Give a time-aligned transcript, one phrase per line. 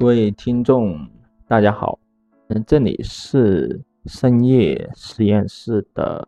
[0.00, 1.06] 各位听众，
[1.46, 1.98] 大家好。
[2.48, 6.26] 嗯，这里是深夜实验室的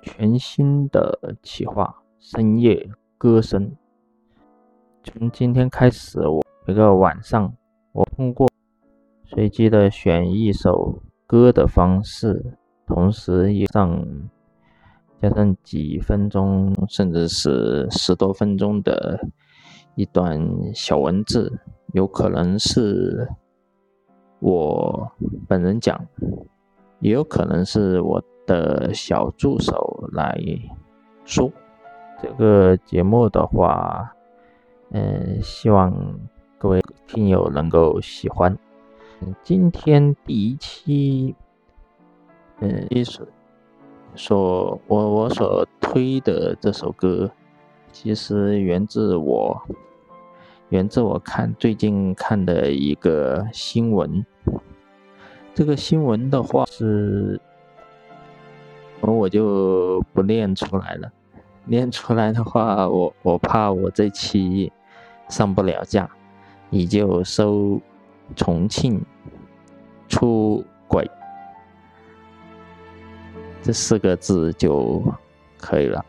[0.00, 2.88] 全新的企划——深夜
[3.18, 3.70] 歌声。
[5.02, 7.54] 从今天开始，我每个晚上，
[7.92, 8.48] 我通过
[9.26, 12.42] 随机的选一首歌的方式，
[12.86, 14.02] 同时也上
[15.20, 19.28] 加上几分钟，甚至是十多分钟的
[19.94, 20.40] 一段
[20.72, 21.60] 小文字，
[21.94, 23.28] 有可能是。
[24.40, 25.10] 我
[25.48, 25.98] 本人讲，
[27.00, 30.38] 也有可能是我的小助手来
[31.24, 31.50] 说。
[32.20, 34.12] 这个节目的话，
[34.90, 35.94] 嗯，希望
[36.58, 38.54] 各位听友能够喜欢。
[39.42, 41.34] 今天第一期，
[42.60, 43.26] 嗯，一首
[44.14, 47.30] 所我我所推的这首歌，
[47.92, 49.62] 其实源自我。
[50.74, 54.26] 源自我看最近看的一个新闻，
[55.54, 57.40] 这个新闻的话是，
[59.00, 61.12] 我就不念出来了，
[61.64, 64.72] 念出来的话，我我怕我这期
[65.28, 66.10] 上不了架，
[66.70, 67.80] 你就搜
[68.34, 69.00] “重庆
[70.08, 71.08] 出轨”
[73.62, 75.00] 这四个字就
[75.56, 76.04] 可以了。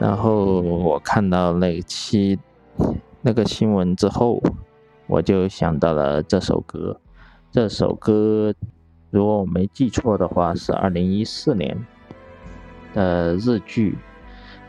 [0.00, 2.38] 然后我看到那期
[3.20, 4.42] 那个新闻之后，
[5.06, 7.00] 我就想到了这首歌。
[7.50, 8.54] 这首歌，
[9.10, 11.76] 如果我没记错的话，是二零一四年
[12.94, 13.92] 的日剧《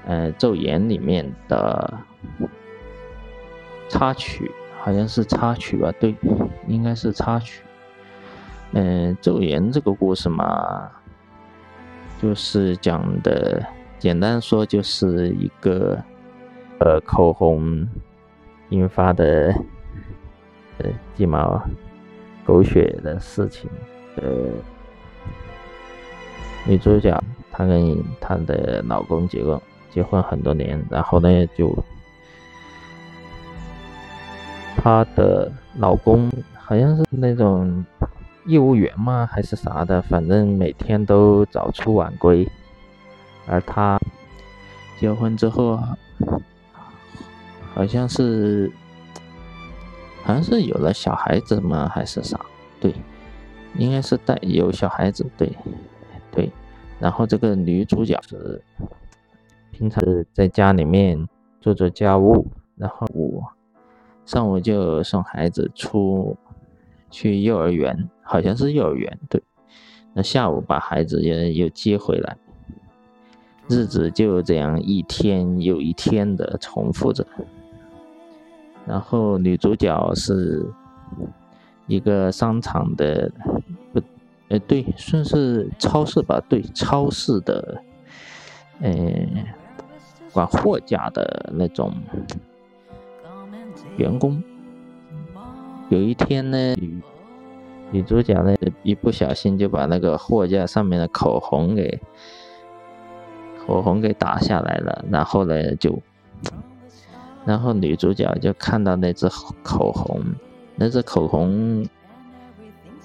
[0.05, 1.93] 呃昼颜》里面的
[3.89, 5.91] 插曲，好像是插曲吧？
[5.99, 6.15] 对，
[6.67, 7.63] 应该是插曲。
[8.73, 10.89] 嗯，《昼颜》这个故事嘛，
[12.21, 13.63] 就是讲的。
[14.03, 15.97] 简单说，就是一个
[16.81, 17.87] 呃口红
[18.67, 19.55] 引发的
[20.79, 21.63] 呃鸡毛
[22.43, 23.69] 狗血的事情。
[24.17, 24.25] 呃，
[26.67, 27.17] 女主角
[27.49, 29.57] 她跟她的老公结婚
[29.89, 31.73] 结婚很多年，然后呢就
[34.75, 37.85] 她的老公好像是那种
[38.47, 42.45] 业务员嘛还是啥的，反正每天都早出晚归。
[43.45, 43.99] 而他
[44.99, 45.79] 结婚之后，
[47.73, 48.71] 好像是
[50.23, 51.89] 好像是有了小孩子吗？
[51.93, 52.39] 还是啥？
[52.79, 52.93] 对，
[53.77, 55.25] 应该是带有小孩子。
[55.37, 55.51] 对，
[56.31, 56.51] 对。
[56.99, 58.61] 然后这个女主角是
[59.71, 61.27] 平常在家里面
[61.59, 63.43] 做做家务，然后我
[64.25, 66.37] 上午就送孩子出
[67.09, 69.19] 去幼儿园，好像是幼儿园。
[69.29, 69.43] 对，
[70.13, 72.37] 那下午把孩子也又接回来。
[73.69, 77.25] 日子就这样一天又一天的重复着，
[78.85, 80.65] 然后女主角是
[81.87, 83.31] 一个商场的，
[83.93, 84.01] 不，
[84.49, 87.81] 呃，对，算是超市吧，对，超市的，
[88.81, 88.93] 呃，
[90.33, 91.93] 管货架的那种
[93.95, 94.43] 员工。
[95.87, 96.75] 有一天呢，
[97.91, 98.53] 女主角呢
[98.83, 102.01] 一不小心就把那个货架上面的口红给。
[103.65, 105.97] 口红给打下来了，然后呢就，
[107.45, 109.29] 然后女主角就看到那只
[109.63, 110.21] 口红，
[110.75, 111.85] 那只口红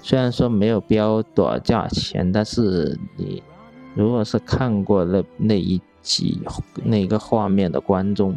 [0.01, 3.41] 虽然说没有标多少价钱，但是你
[3.95, 6.41] 如果是看过那那一集
[6.83, 8.35] 那个画面的观众，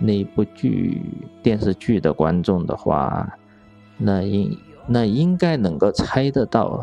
[0.00, 1.00] 那部剧
[1.40, 3.38] 电视剧的观众的话，
[3.96, 6.82] 那应那应该能够猜得到，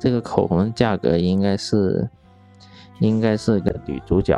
[0.00, 2.10] 这个口红价格应该是。
[3.00, 4.36] 应该是个女主角，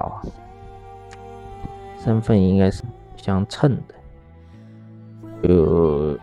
[2.04, 2.82] 身份应该是
[3.16, 3.94] 相称的。
[5.43, 6.19] 就，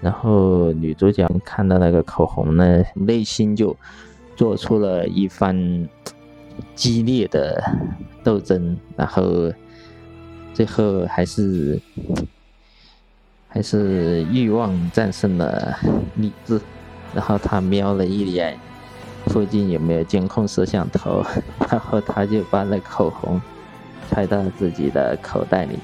[0.00, 3.74] 然后女主角看到那个口红呢，内心就
[4.36, 5.88] 做出了一番
[6.74, 7.62] 激烈的
[8.22, 9.50] 斗争，然后
[10.52, 11.80] 最后还是
[13.48, 15.78] 还是欲望战胜了
[16.16, 16.60] 理智，
[17.14, 18.58] 然后她瞄了一眼。
[19.30, 21.24] 附近有没有监控摄像头？
[21.70, 23.40] 然后他就把那口红
[24.08, 25.78] 揣到自己的口袋里。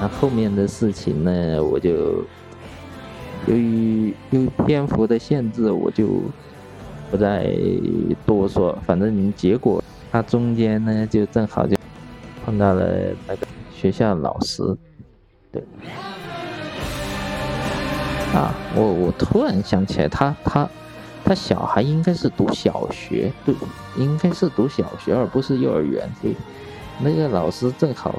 [0.00, 1.60] 那后面的事情呢？
[1.60, 2.24] 我就
[3.46, 6.06] 由于由于篇幅的限制，我就
[7.10, 7.52] 不再
[8.24, 8.78] 多说。
[8.86, 9.82] 反正结果
[10.12, 11.76] 他中间呢，就正好就
[12.44, 12.86] 碰到了
[13.26, 14.62] 那个学校老师。
[15.50, 15.60] 对。
[18.32, 20.68] 啊，我我突然想起来，他他。
[21.26, 23.52] 他小孩应该是读小学，对，
[23.96, 26.08] 应该是读小学，而不是幼儿园。
[26.22, 26.32] 对，
[27.00, 28.14] 那个老师正好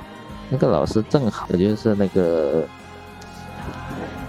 [0.49, 2.67] 那个老师正好就是那个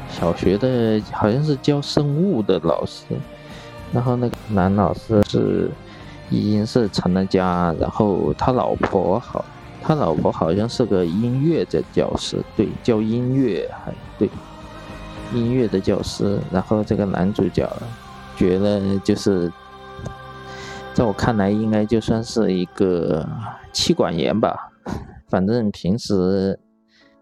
[0.08, 3.02] 小学的，好像是教生物的老师。
[3.92, 5.68] 然后那个男老师是
[6.30, 9.44] 已经是成了家，然后他老婆好，
[9.82, 14.30] 他老婆好像是个音乐的教师，对，教音乐还对，
[15.34, 16.38] 音乐的教师。
[16.52, 17.68] 然后这个男主角
[18.38, 19.52] 觉得就是，
[20.94, 23.28] 在我看来应该就算是一个
[23.72, 24.72] 妻管严吧，
[25.28, 26.58] 反正平时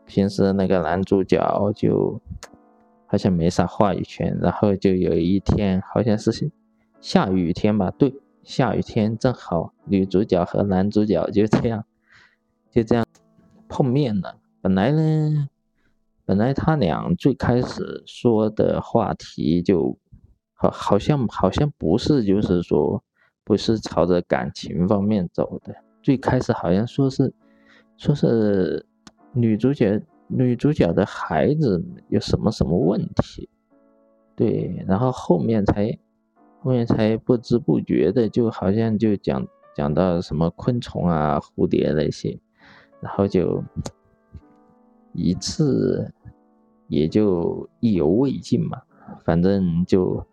[0.04, 2.20] 平时那个男主角就。
[3.08, 6.50] 好像没啥话语权，然后就有一天，好像是
[7.00, 11.84] 下雨天吧，对，下雨天正好女主角和男主角就这样，
[12.68, 13.06] 就这样
[13.68, 14.38] 碰面了。
[14.60, 15.48] 本来呢，
[16.24, 19.96] 本来他俩最开始说的话题就
[20.56, 23.00] 好，好像好像不是，就是说
[23.44, 25.72] 不是朝着感情方面走的。
[26.02, 27.32] 最开始好像说是
[27.96, 28.84] 说是
[29.32, 30.02] 女主角。
[30.28, 33.48] 女主角的孩子有什么什么问题？
[34.34, 35.96] 对，然后后面才
[36.58, 42.36] 后面才不知不觉的，就好像就讲讲到什么昆虫啊、蝴蝶那些，
[43.00, 43.62] 然后就
[45.12, 46.12] 一次
[46.88, 48.82] 也就意犹未尽嘛，
[49.26, 50.24] 反正就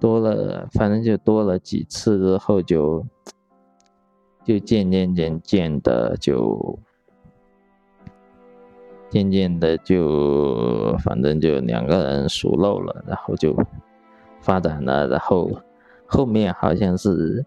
[0.00, 3.04] 多了，反正就多了几次之后，就
[4.44, 6.78] 就渐渐渐渐的就。
[9.10, 13.56] 渐渐的就，反正就两个人熟络了，然后就
[14.42, 15.50] 发展了，然后
[16.06, 17.42] 后面好像是，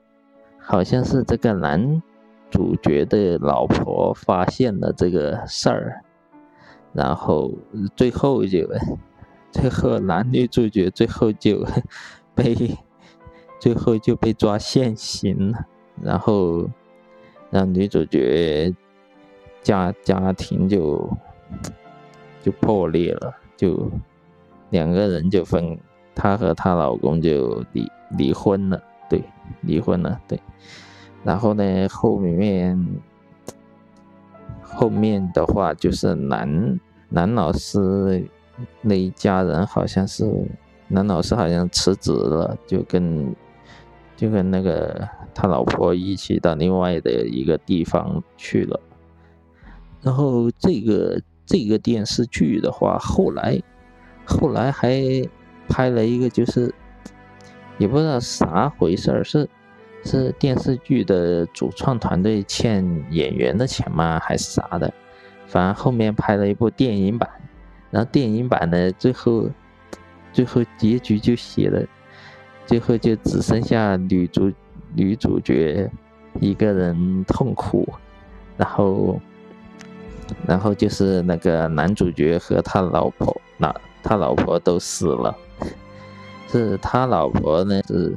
[0.58, 2.02] 好像是这个男
[2.50, 6.02] 主角的老婆发现了这个事儿，
[6.94, 7.52] 然后
[7.96, 8.68] 最后就，
[9.52, 11.66] 最后男女主角最后就
[12.34, 12.78] 被，
[13.60, 15.66] 最后就被抓现行了，
[16.02, 16.70] 然后
[17.50, 18.74] 让女主角
[19.62, 21.10] 家家庭就。
[22.44, 23.88] 就破裂了，就
[24.72, 25.78] 两个人就分，
[26.16, 27.88] 她和她老公就离
[28.18, 29.24] 离婚了，对，
[29.62, 30.40] 离婚了，对。
[31.24, 33.00] 然后呢，后面
[34.64, 38.28] 后面的话就是男男老师
[38.82, 40.30] 那一家人好像是
[40.88, 43.36] 男老师好像辞职了，就跟
[44.16, 48.80] 就跟那个他老婆一起到另外的一个地方去了，
[50.02, 51.22] 然后这个。
[51.44, 53.60] 这个电视剧的话，后来，
[54.24, 55.02] 后来还
[55.68, 56.74] 拍了一个，就是
[57.78, 59.50] 也不知道啥回事儿，是
[60.06, 64.94] 是电视剧的主创团队欠演员的钱吗，还是啥的？
[65.48, 67.30] 反正后面拍了一部电影版，
[67.92, 69.48] 然后电影版的最后，
[70.34, 71.86] 最后结局就写了，
[72.66, 74.52] 最后就只剩下女主
[74.96, 75.92] 女主角
[76.40, 77.88] 一个人痛苦，
[78.58, 79.20] 然后。
[80.48, 85.36] 然后就是那个男主角和他老婆，那他老婆都死了，
[86.48, 88.16] 是他老婆呢是，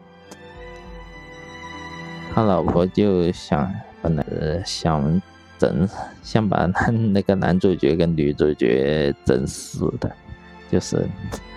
[2.33, 3.69] 他老婆就想
[4.01, 5.21] 本来想
[5.59, 5.89] 整
[6.23, 6.67] 想把
[7.13, 10.11] 那个男主角跟女主角整死的，
[10.71, 11.07] 就是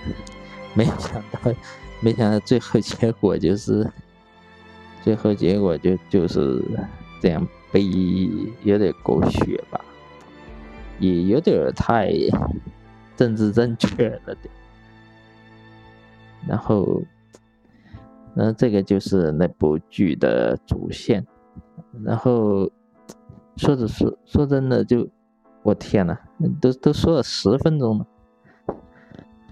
[0.75, 1.51] 没想到
[2.01, 3.89] 没想到最后结果就是
[5.03, 6.63] 最后结果就就是
[7.21, 7.83] 这样悲
[8.63, 9.79] 有点狗血吧。
[10.99, 12.11] 也有点太
[13.15, 14.51] 政治正确了点，
[16.47, 17.03] 然后，
[18.33, 21.23] 那这个就是那部剧的主线，
[22.03, 22.67] 然后
[23.57, 25.07] 说着说说真的就，
[25.63, 26.17] 我天呐，
[26.61, 28.05] 都都说了十分钟了，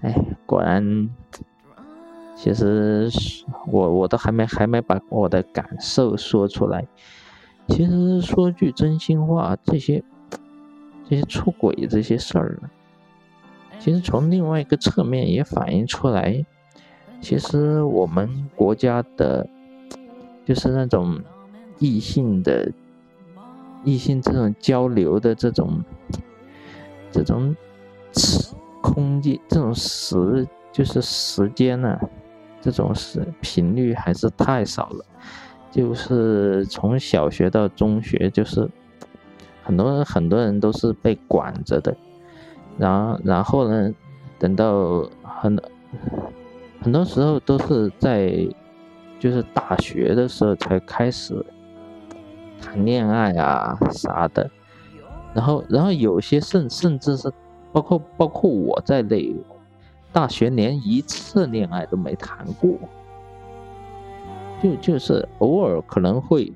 [0.00, 0.14] 哎，
[0.46, 1.10] 果然，
[2.34, 3.10] 其实
[3.66, 6.86] 我我都还没还没把我的感受说出来，
[7.68, 10.02] 其实说句真心话，这些。
[11.08, 12.58] 这些出轨这些事儿，
[13.78, 16.44] 其实从另外一个侧面也反映出来，
[17.20, 19.48] 其实我们国家的，
[20.44, 21.20] 就是那种
[21.78, 22.72] 异性的、
[23.86, 25.82] 异性这种交流的这种、
[27.10, 27.56] 这种
[28.82, 31.98] 空间、这种时就是时间呢，
[32.60, 35.04] 这种是频率还是太少了，
[35.70, 38.68] 就是从小学到中学就是。
[39.62, 41.96] 很多人很多人都是被管着的，
[42.78, 43.92] 然后然后呢，
[44.38, 45.60] 等到很
[46.80, 48.48] 很多时候都是在
[49.18, 51.44] 就是大学的时候才开始
[52.60, 54.50] 谈恋爱啊啥的，
[55.34, 57.32] 然后然后有些甚甚至是
[57.72, 59.34] 包括包括我在内，
[60.12, 62.70] 大学连一次恋爱都没谈过，
[64.62, 66.52] 就就是偶尔可能会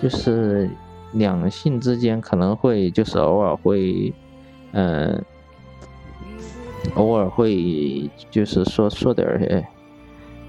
[0.00, 0.70] 就是。
[1.14, 4.12] 两性之间可能会就是偶尔会，
[4.72, 5.24] 嗯，
[6.96, 9.64] 偶尔会就是说说点儿，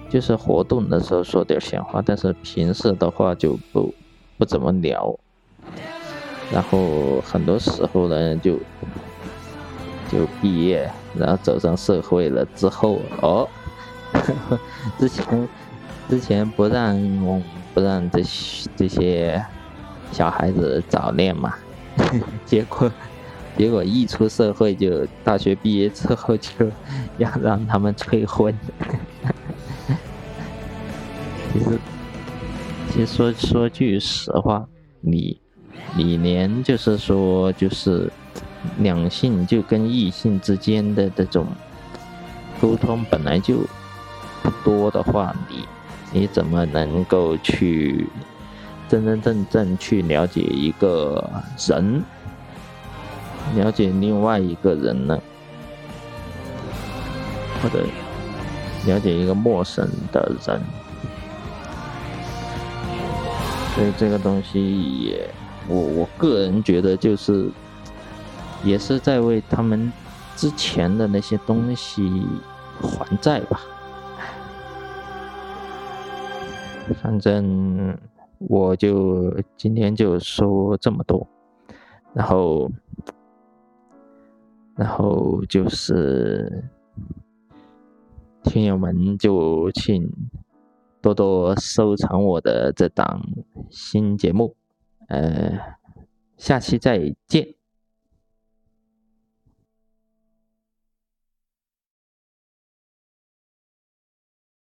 [0.09, 3.93] 就是活动的时候说点闲话，但是平时的话就不
[4.39, 5.15] 不怎么聊。
[6.51, 8.57] 然后很多时候呢，就
[10.11, 13.47] 就毕业，然后走上社会了之后，哦，
[14.97, 15.47] 之前
[16.09, 17.43] 之前不让
[17.73, 19.45] 不让这些这些
[20.11, 21.53] 小孩子早恋嘛，
[22.47, 22.91] 结果
[23.55, 26.49] 结果一出社会就大学毕业之后就
[27.19, 28.57] 要让他们催婚。
[31.53, 31.77] 其实
[33.05, 34.65] 实说说句实话，
[35.01, 35.39] 你。
[35.95, 38.11] 你连就是说，就是
[38.79, 41.47] 两性就跟异性之间的这种
[42.61, 43.61] 沟通本来就
[44.43, 45.65] 不多的话，你
[46.11, 48.07] 你怎么能够去
[48.87, 51.27] 真真正正去了解一个
[51.57, 52.03] 人，
[53.55, 55.19] 了解另外一个人呢？
[57.63, 57.83] 或者
[58.85, 60.61] 了解一个陌生的人？
[63.75, 65.29] 所以这个东西也。
[65.71, 67.47] 我我个人觉得，就是
[68.63, 69.93] 也是在为他们
[70.35, 72.25] 之前的那些东西
[72.81, 73.61] 还债吧。
[76.99, 77.95] 反正
[78.39, 81.27] 我就今天就说这么多，
[82.13, 82.71] 然后
[84.75, 86.63] 然后就是
[88.41, 90.11] 听友们就请
[91.01, 93.21] 多多收藏我的这档
[93.69, 94.55] 新节目。
[95.07, 95.57] 呃，
[96.37, 97.58] 下期再见。